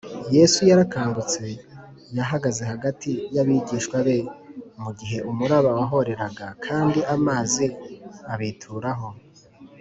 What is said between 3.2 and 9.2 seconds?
y’abigishwa be mu gihe umuraba wahoreraga kandi amazi abituraho,